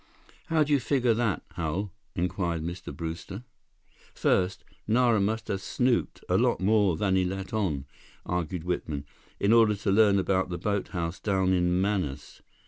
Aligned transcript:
"How 0.47 0.63
do 0.63 0.73
you 0.73 0.79
figure 0.79 1.13
that, 1.13 1.43
Hal?" 1.57 1.91
inquired 2.15 2.63
Mr. 2.63 2.91
Brewster. 2.91 3.43
"First, 4.15 4.63
Nara 4.87 5.21
must 5.21 5.47
have 5.47 5.61
snooped 5.61 6.23
a 6.27 6.39
lot 6.39 6.59
more 6.59 6.97
than 6.97 7.15
he 7.15 7.23
let 7.23 7.53
on," 7.53 7.85
argued 8.25 8.63
Whitman, 8.63 9.05
"in 9.39 9.53
order 9.53 9.75
to 9.75 9.91
learn 9.91 10.17
about 10.17 10.49
that 10.49 10.57
boathouse 10.63 11.19
down 11.19 11.53
in 11.53 11.79
Manaus. 11.79 12.41